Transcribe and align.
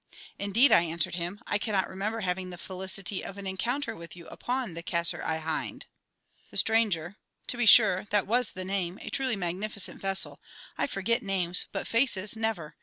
"Indeed," 0.39 0.71
I 0.71 0.81
answered 0.81 1.13
him, 1.13 1.41
"I 1.45 1.59
cannot 1.59 1.87
remember 1.87 2.21
having 2.21 2.49
the 2.49 2.57
felicity 2.57 3.23
of 3.23 3.37
an 3.37 3.45
encounter 3.45 3.95
with 3.95 4.15
you 4.15 4.25
upon 4.29 4.73
the 4.73 4.81
Kaisar 4.81 5.23
i 5.23 5.37
Hind." 5.37 5.85
The 6.49 6.57
Stranger: 6.57 7.17
"To 7.45 7.55
be 7.55 7.67
sure; 7.67 8.05
that 8.09 8.25
was 8.25 8.53
the 8.53 8.65
name! 8.65 8.97
A 9.03 9.11
truly 9.11 9.35
magnificent 9.35 10.01
vessel! 10.01 10.41
I 10.75 10.87
forget 10.87 11.21
names 11.21 11.67
but 11.71 11.85
faces, 11.85 12.35
never! 12.35 12.75